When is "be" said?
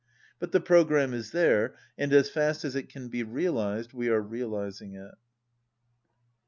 3.07-3.21